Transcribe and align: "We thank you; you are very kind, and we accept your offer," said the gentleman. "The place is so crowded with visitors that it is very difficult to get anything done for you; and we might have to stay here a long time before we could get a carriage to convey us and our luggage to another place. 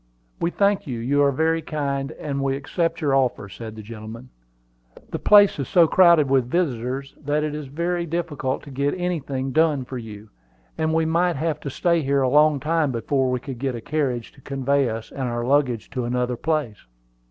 "We 0.39 0.49
thank 0.49 0.87
you; 0.87 0.97
you 0.97 1.21
are 1.21 1.31
very 1.31 1.61
kind, 1.61 2.11
and 2.13 2.41
we 2.41 2.55
accept 2.55 3.01
your 3.01 3.13
offer," 3.15 3.47
said 3.47 3.75
the 3.75 3.83
gentleman. 3.83 4.29
"The 5.11 5.19
place 5.19 5.59
is 5.59 5.67
so 5.67 5.85
crowded 5.85 6.27
with 6.27 6.49
visitors 6.49 7.13
that 7.23 7.43
it 7.43 7.53
is 7.53 7.67
very 7.67 8.07
difficult 8.07 8.63
to 8.63 8.71
get 8.71 8.95
anything 8.99 9.51
done 9.51 9.85
for 9.85 9.99
you; 9.99 10.31
and 10.75 10.91
we 10.91 11.05
might 11.05 11.35
have 11.35 11.59
to 11.59 11.69
stay 11.69 12.01
here 12.01 12.23
a 12.23 12.29
long 12.29 12.59
time 12.59 12.91
before 12.91 13.29
we 13.29 13.39
could 13.39 13.59
get 13.59 13.75
a 13.75 13.79
carriage 13.81 14.31
to 14.31 14.41
convey 14.41 14.89
us 14.89 15.11
and 15.11 15.29
our 15.29 15.45
luggage 15.45 15.91
to 15.91 16.05
another 16.05 16.35
place. 16.35 16.83